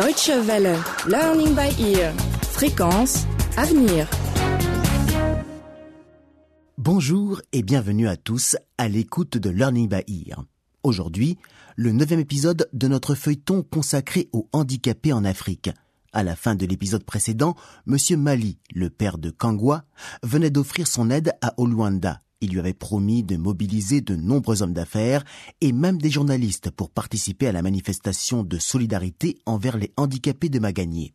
[0.00, 0.78] Deutsche Welle,
[1.08, 3.26] Learning by Ear, Fréquence,
[3.58, 4.08] Avenir.
[6.78, 10.42] Bonjour et bienvenue à tous à l'écoute de Learning by Ear.
[10.84, 11.36] Aujourd'hui,
[11.76, 15.68] le neuvième épisode de notre feuilleton consacré aux handicapés en Afrique.
[16.14, 17.54] À la fin de l'épisode précédent,
[17.84, 19.84] Monsieur Mali, le père de Kangwa,
[20.22, 24.72] venait d'offrir son aide à Oluanda, il lui avait promis de mobiliser de nombreux hommes
[24.72, 25.24] d'affaires
[25.60, 30.58] et même des journalistes pour participer à la manifestation de solidarité envers les handicapés de
[30.58, 31.14] Magagné.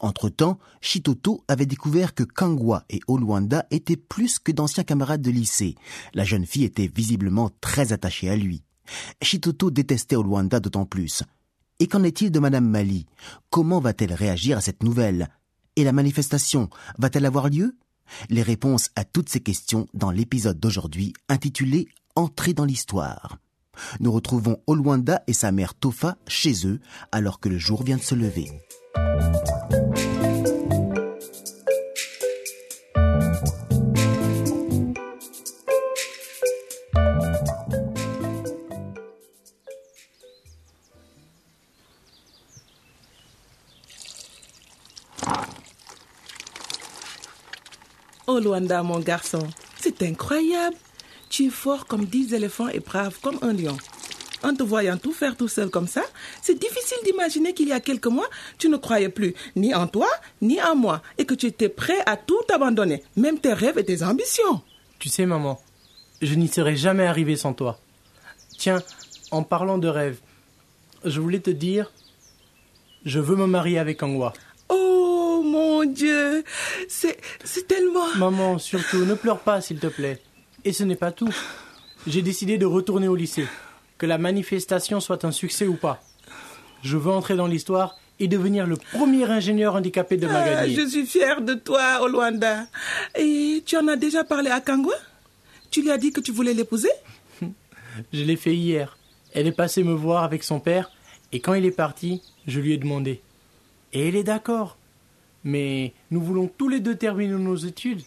[0.00, 5.76] Entre-temps, Chitoto avait découvert que Kangwa et Oluanda étaient plus que d'anciens camarades de lycée.
[6.14, 8.62] La jeune fille était visiblement très attachée à lui.
[9.22, 11.22] Chitoto détestait Oluanda d'autant plus.
[11.78, 13.06] Et qu'en est-il de Madame Mali?
[13.48, 15.28] Comment va-t-elle réagir à cette nouvelle?
[15.76, 17.76] Et la manifestation va-t-elle avoir lieu?
[18.28, 23.38] Les réponses à toutes ces questions dans l'épisode d'aujourd'hui intitulé Entrer dans l'histoire.
[24.00, 26.80] Nous retrouvons Olwanda et sa mère Tofa chez eux
[27.12, 28.50] alors que le jour vient de se lever.
[48.40, 49.46] Luanda, mon garçon,
[49.78, 50.76] c'est incroyable.
[51.28, 53.76] Tu es fort comme dix éléphants et brave comme un lion.
[54.42, 56.02] En te voyant tout faire tout seul comme ça,
[56.40, 60.08] c'est difficile d'imaginer qu'il y a quelques mois, tu ne croyais plus ni en toi,
[60.40, 63.84] ni en moi, et que tu étais prêt à tout abandonner, même tes rêves et
[63.84, 64.62] tes ambitions.
[64.98, 65.60] Tu sais, maman,
[66.22, 67.78] je n'y serais jamais arrivé sans toi.
[68.58, 68.82] Tiens,
[69.30, 70.20] en parlant de rêves,
[71.04, 71.92] je voulais te dire,
[73.04, 74.32] je veux me marier avec Angwa.
[75.80, 76.44] Mon Dieu,
[76.88, 78.06] c'est c'est tellement...
[78.16, 80.20] Maman, surtout, ne pleure pas, s'il te plaît.
[80.66, 81.34] Et ce n'est pas tout.
[82.06, 83.46] J'ai décidé de retourner au lycée.
[83.96, 86.02] Que la manifestation soit un succès ou pas.
[86.82, 90.74] Je veux entrer dans l'histoire et devenir le premier ingénieur handicapé de Ah, Magali.
[90.74, 92.66] je suis fière de toi, Olwanda.
[93.18, 94.94] Et tu en as déjà parlé à Kangwa?
[95.70, 96.90] Tu lui as dit que tu voulais l'épouser?
[98.12, 98.98] Je l'ai fait hier.
[99.32, 100.90] Elle est passée me voir avec son père
[101.32, 103.22] et quand il est parti, je lui ai demandé.
[103.94, 104.76] Et elle est d'accord.
[105.44, 108.02] Mais nous voulons tous les deux terminer nos études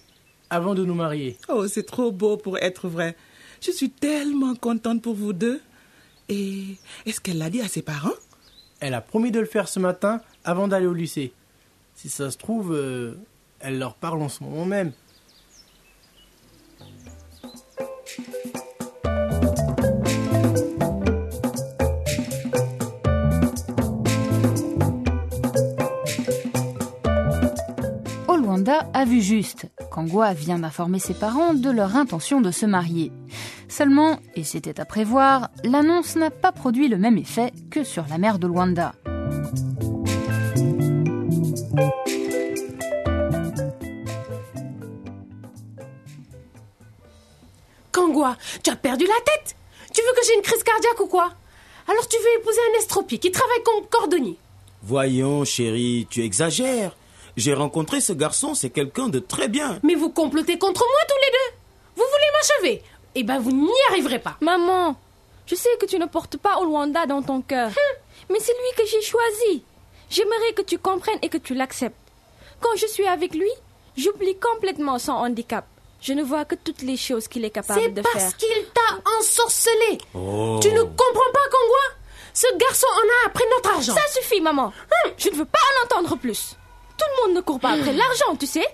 [0.50, 1.38] avant de nous marier.
[1.50, 3.16] Oh, c'est trop beau pour être vrai.
[3.62, 5.62] Je suis tellement contente pour vous deux.
[6.30, 8.14] Et est-ce qu'elle l'a dit à ses parents?
[8.80, 11.34] Elle a promis de le faire ce matin avant d'aller au lycée.
[11.96, 13.14] Si ça se trouve, euh,
[13.60, 14.92] elle leur parle en ce moment même.
[28.70, 29.66] A vu juste.
[29.92, 33.12] Kangwa vient d'informer ses parents de leur intention de se marier.
[33.68, 38.18] Seulement, et c'était à prévoir, l'annonce n'a pas produit le même effet que sur la
[38.18, 38.94] mère de Luanda.
[47.92, 49.56] Kangwa, tu as perdu la tête
[49.94, 51.34] Tu veux que j'ai une crise cardiaque ou quoi?
[51.90, 54.38] Alors tu veux épouser un estropie qui travaille comme cordonnier
[54.84, 56.96] Voyons, chérie, tu exagères.
[57.36, 59.80] J'ai rencontré ce garçon, c'est quelqu'un de très bien.
[59.84, 61.58] Mais vous complotez contre moi tous les deux
[61.96, 62.84] Vous voulez m'achever
[63.16, 64.96] Eh ben vous n'y arriverez pas Maman,
[65.48, 67.72] je sais que tu ne portes pas Olwanda dans ton cœur.
[68.30, 69.64] Mais c'est lui que j'ai choisi.
[70.10, 71.96] J'aimerais que tu comprennes et que tu l'acceptes.
[72.62, 73.50] Quand je suis avec lui,
[73.98, 75.66] j'oublie complètement son handicap.
[76.02, 78.38] Je ne vois que toutes les choses qu'il est C'est capable de parce faire.
[78.38, 80.60] qu'il t'a ensorcelé Oh.
[80.62, 81.98] Tu ne comprends pas, Kangwa?
[82.34, 84.72] Ce garçon en a après notre argent Ça suffit, maman.
[85.18, 86.56] Je ne veux pas en entendre plus.
[86.98, 88.66] Tout le monde ne court pas après l'argent, tu sais.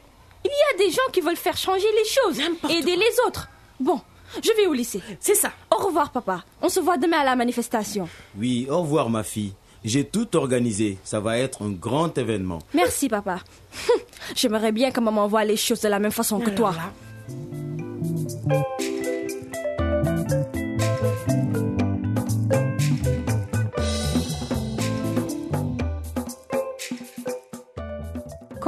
[0.45, 3.49] Il y a des gens qui veulent faire changer les choses, aider les autres.
[3.79, 3.99] Bon,
[4.41, 5.01] je vais au lycée.
[5.19, 6.43] C'est ça Au revoir, papa.
[6.61, 8.07] On se voit demain à la manifestation.
[8.37, 9.53] Oui, au revoir ma fille.
[9.83, 10.97] J'ai tout organisé.
[11.03, 12.59] Ça va être un grand événement.
[12.73, 13.39] Merci, papa.
[14.35, 16.73] J'aimerais bien que maman voit les choses de la même façon que toi.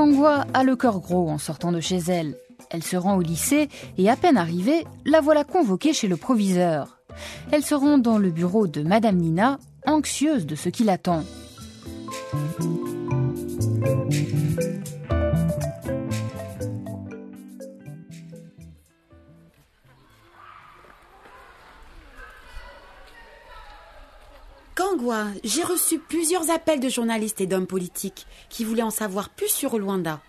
[0.01, 2.35] Kangwa a le cœur gros en sortant de chez elle.
[2.71, 3.69] Elle se rend au lycée
[3.99, 6.97] et à peine arrivée, la voilà convoquée chez le proviseur.
[7.51, 11.23] Elle se rend dans le bureau de Madame Nina, anxieuse de ce qui l'attend.
[24.91, 29.47] Kangwa, j'ai reçu plusieurs appels de journalistes et d'hommes politiques qui voulaient en savoir plus
[29.47, 30.21] sur Rwanda.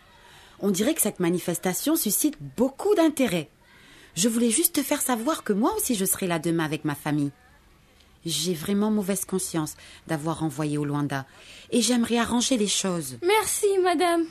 [0.61, 3.49] On dirait que cette manifestation suscite beaucoup d'intérêt.
[4.15, 6.95] Je voulais juste te faire savoir que moi aussi je serai là demain avec ma
[6.95, 7.33] famille.
[8.25, 9.75] J'ai vraiment mauvaise conscience
[10.07, 11.27] d'avoir envoyé Olwanda
[11.71, 13.19] et j'aimerais arranger les choses.
[13.23, 14.25] Merci, madame.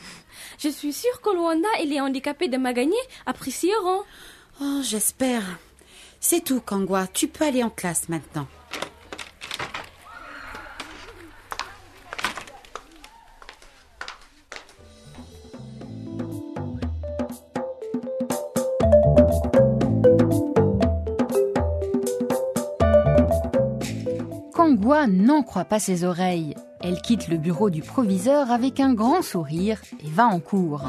[0.60, 2.95] Je suis sûre qu'Olwanda et les handicapés de Magagné
[3.25, 4.04] apprécieront.
[4.62, 5.44] Oh, j'espère.
[6.22, 7.07] C'est tout, Kangwa.
[7.07, 8.48] Tu peux aller en classe maintenant.
[24.91, 26.53] N'en croit pas ses oreilles.
[26.81, 30.83] Elle quitte le bureau du proviseur avec un grand sourire et va en cours.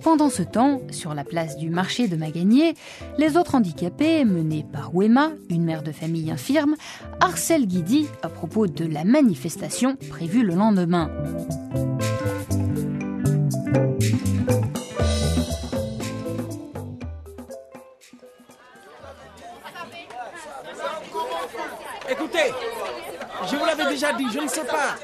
[0.00, 2.74] Pendant ce temps, sur la place du marché de Magagné,
[3.18, 6.76] les autres handicapés, menés par Wema, une mère de famille infirme,
[7.18, 11.10] harcèlent Guidi à propos de la manifestation prévue le lendemain.
[22.08, 22.52] Écoutez,
[23.50, 24.96] je vous l'avais déjà dit, je ne sais pas.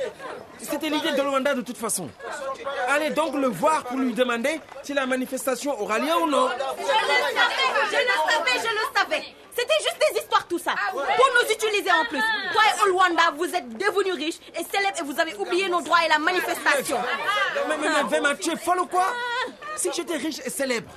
[0.63, 2.09] C'était l'idée de Luanda de toute façon.
[2.89, 6.49] Allez donc le voir pour lui demander si la manifestation aura lieu ou non.
[6.49, 7.57] Je le savais,
[7.91, 9.25] je le savais, je le savais.
[9.59, 10.75] C'était juste des histoires tout ça.
[10.93, 12.21] Pour nous utiliser en plus.
[12.53, 16.05] Toi et Olwanda, vous êtes devenus riches et célèbres et vous avez oublié nos droits
[16.05, 16.99] et la manifestation.
[17.69, 19.07] Mais, mais, mais Vema, tu es folle ou quoi?
[19.77, 20.91] Si j'étais riche et célèbre,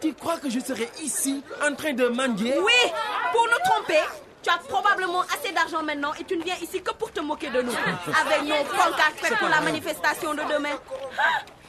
[0.00, 2.54] tu crois que je serais ici en train de mendier?
[2.58, 2.92] Oui,
[3.32, 4.02] pour nous tromper.
[4.44, 7.48] Tu as probablement assez d'argent maintenant et tu ne viens ici que pour te moquer
[7.48, 7.72] de nous.
[7.72, 10.76] Avec nos pancartes faites pour la manifestation de demain.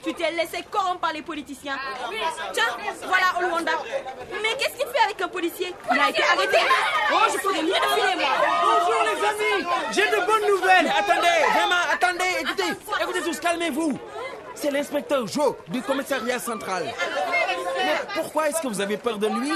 [0.03, 1.77] Tu t'es laissé corrompre par les politiciens.
[2.51, 2.63] Tiens,
[3.05, 3.71] voilà Olwanda.
[4.43, 5.73] Mais qu'est-ce qu'il fait avec un policier?
[5.89, 6.57] Il a été arrêté.
[7.13, 8.29] Oh, je pourrais mieux le filer, moi.
[8.61, 10.91] Bonjour les amis, j'ai de bonnes nouvelles.
[10.99, 13.97] Attendez, vraiment, attendez, écoutez, écoutez tous, calmez-vous.
[14.53, 16.93] C'est l'inspecteur Joe du commissariat central.
[17.77, 19.51] Mais pourquoi est-ce que vous avez peur de lui?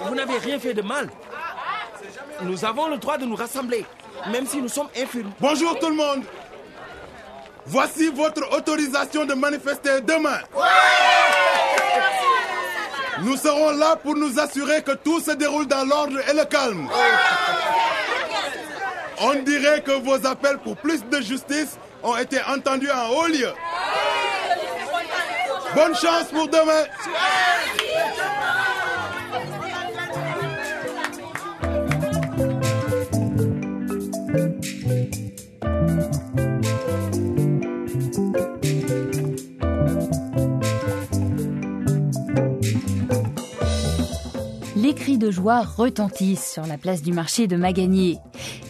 [0.00, 1.10] Vous n'avez rien fait de mal.
[2.40, 3.84] Nous avons le droit de nous rassembler,
[4.30, 5.32] même si nous sommes infirmes.
[5.40, 6.24] Bonjour tout le monde.
[7.66, 10.40] Voici votre autorisation de manifester demain.
[13.20, 16.88] Nous serons là pour nous assurer que tout se déroule dans l'ordre et le calme.
[19.20, 23.52] On dirait que vos appels pour plus de justice ont été entendus en haut lieu.
[25.76, 26.84] Bonne chance pour demain.
[45.50, 48.18] Retentissent sur la place du marché de Magagné.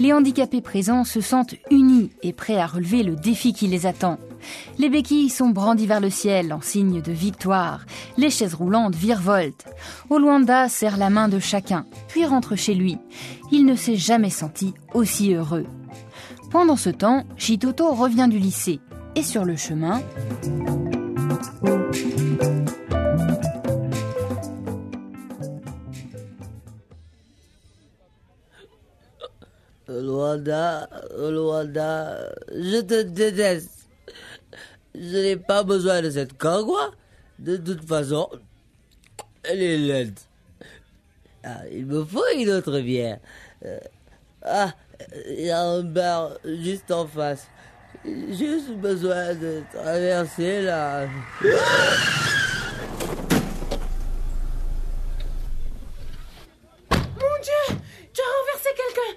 [0.00, 4.18] Les handicapés présents se sentent unis et prêts à relever le défi qui les attend.
[4.78, 7.84] Les béquilles sont brandies vers le ciel en signe de victoire.
[8.16, 9.66] Les chaises roulantes virevoltent.
[10.10, 12.98] Olwanda serre la main de chacun, puis rentre chez lui.
[13.50, 15.66] Il ne s'est jamais senti aussi heureux.
[16.50, 18.80] Pendant ce temps, Chitoto revient du lycée.
[19.14, 20.00] Et sur le chemin,
[29.88, 33.88] Luanda, Luanda, je te déteste.
[34.94, 36.92] Je n'ai pas besoin de cette kangwa.
[37.38, 38.28] De toute façon,
[39.42, 40.18] elle est laide.
[41.44, 43.18] Ah, il me faut une autre bière.
[43.64, 43.78] Euh,
[44.42, 44.72] ah,
[45.28, 47.48] il y a un bar juste en face.
[48.04, 51.06] J'ai juste besoin de traverser là.
[56.90, 57.76] Mon Dieu
[58.12, 59.12] Tu as renversé quelqu'un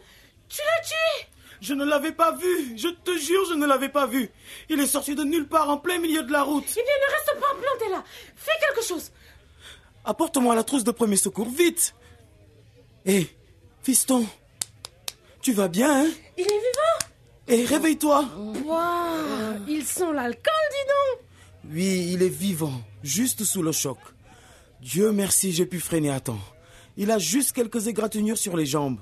[0.49, 1.27] Tu l'as tué
[1.65, 2.77] Je ne l'avais pas vu.
[2.77, 4.29] Je te jure, je ne l'avais pas vu.
[4.69, 6.63] Il est sorti de nulle part en plein milieu de la route.
[6.69, 8.03] Eh bien, ne reste pas planté là
[8.35, 9.11] Fais quelque chose
[10.03, 11.95] Apporte-moi la trousse de premier secours, vite.
[13.03, 13.27] Hé,
[13.81, 14.27] fiston,
[15.41, 16.07] tu vas bien, hein?
[16.37, 16.99] Il est vivant
[17.47, 18.25] Hé, réveille-toi.
[18.63, 23.97] Waouh Il sent l'alcool, dis donc Oui, il est vivant, juste sous le choc.
[24.81, 26.39] Dieu merci, j'ai pu freiner à temps.
[26.95, 28.99] Il a juste quelques égratignures sur les jambes.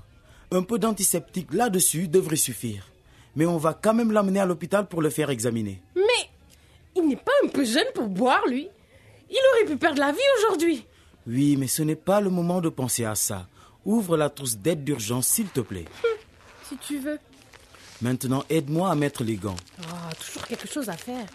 [0.51, 2.87] Un peu d'antiseptique là-dessus devrait suffire.
[3.35, 5.81] Mais on va quand même l'amener à l'hôpital pour le faire examiner.
[5.95, 6.29] Mais
[6.95, 8.69] il n'est pas un peu jeune pour boire, lui
[9.29, 10.85] Il aurait pu perdre la vie aujourd'hui
[11.25, 13.47] Oui, mais ce n'est pas le moment de penser à ça.
[13.85, 15.85] Ouvre la trousse d'aide d'urgence, s'il te plaît.
[16.69, 17.19] Si tu veux.
[18.01, 19.55] Maintenant, aide-moi à mettre les gants.
[19.81, 19.85] Oh,
[20.23, 21.25] toujours quelque chose à faire.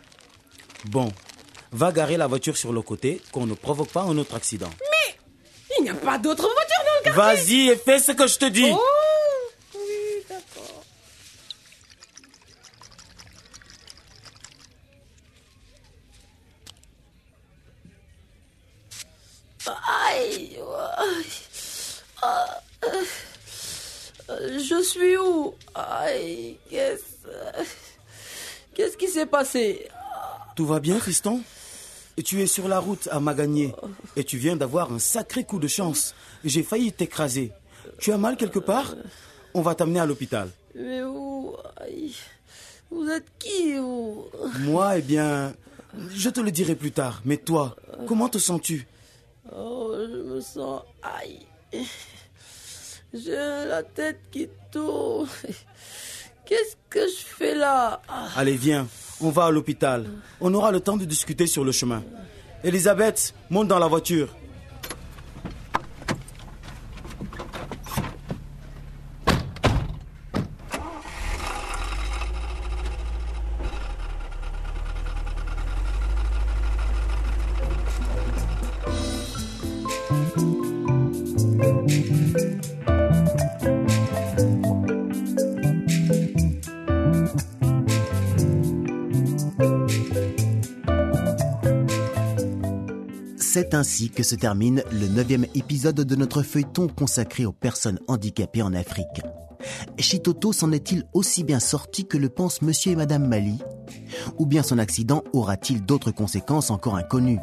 [0.87, 1.11] Bon,
[1.73, 4.71] va garer la voiture sur le côté, qu'on ne provoque pas un autre accident.
[4.81, 5.17] Mais
[5.79, 8.39] il n'y a pas d'autre voiture dans le quartier Vas-y et fais ce que je
[8.39, 8.71] te dis.
[8.73, 8.81] Oh
[9.75, 10.85] Oui, d'accord.
[19.67, 20.59] Aïe,
[20.99, 21.25] aïe.
[22.23, 22.61] Ah,
[24.31, 25.55] euh, je suis où?
[25.75, 27.27] Aïe, qu'est-ce...
[28.75, 29.89] Qu'est-ce qui s'est passé?
[30.55, 31.41] Tout va bien, fiston
[32.25, 33.75] Tu es sur la route à Magagné
[34.17, 36.15] et tu viens d'avoir un sacré coup de chance.
[36.45, 37.53] J'ai failli t'écraser.
[37.99, 38.95] Tu as mal quelque part?
[39.55, 40.51] On va t'amener à l'hôpital.
[40.75, 41.57] Mais où?
[41.77, 42.15] Aïe.
[42.91, 44.27] Vous êtes qui, vous?
[44.61, 45.55] Moi, eh bien,
[46.15, 47.21] je te le dirai plus tard.
[47.25, 48.87] Mais toi, comment te sens-tu?
[49.57, 50.83] Oh, je me sens...
[51.03, 51.47] Aïe.
[53.15, 55.29] J'ai la tête qui tourne.
[56.47, 58.01] Qu'est-ce que je fais là?
[58.37, 58.87] Allez, viens,
[59.21, 60.07] on va à l'hôpital.
[60.41, 62.03] On aura le temps de discuter sur le chemin.
[62.65, 64.35] Elisabeth, monte dans la voiture.
[93.71, 98.63] C'est ainsi que se termine le neuvième épisode de notre feuilleton consacré aux personnes handicapées
[98.63, 99.21] en Afrique.
[99.99, 103.59] Chitoto s'en est-il aussi bien sorti que le pensent monsieur et madame Mali?
[104.39, 107.41] Ou bien son accident aura-t-il d'autres conséquences encore inconnues?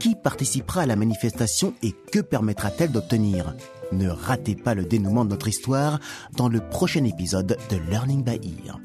[0.00, 3.54] Qui participera à la manifestation et que permettra-t-elle d'obtenir?
[3.92, 6.00] Ne ratez pas le dénouement de notre histoire
[6.36, 8.80] dans le prochain épisode de Learning by Ear.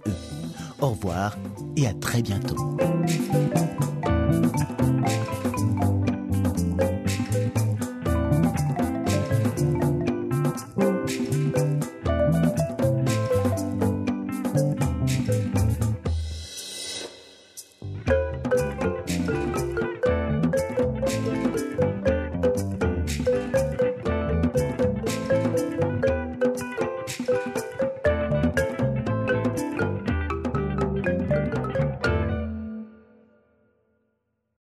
[0.79, 1.35] Au revoir
[1.75, 2.77] et à très bientôt.
[4.57, 5.16] Thank you.